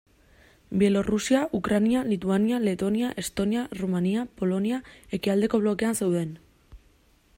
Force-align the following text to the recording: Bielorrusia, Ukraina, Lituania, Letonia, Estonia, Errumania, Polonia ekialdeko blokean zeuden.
Bielorrusia, 0.83 1.41
Ukraina, 1.59 2.01
Lituania, 2.07 2.59
Letonia, 2.63 3.11
Estonia, 3.25 3.67
Errumania, 3.77 4.25
Polonia 4.41 4.81
ekialdeko 5.19 5.61
blokean 5.67 6.01
zeuden. 6.05 6.35